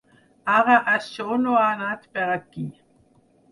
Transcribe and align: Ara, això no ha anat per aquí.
Ara, 0.53 0.77
això 0.93 1.37
no 1.43 1.59
ha 1.59 1.67
anat 1.75 2.09
per 2.17 2.27
aquí. 2.39 2.67